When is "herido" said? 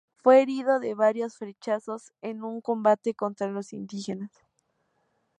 0.41-0.79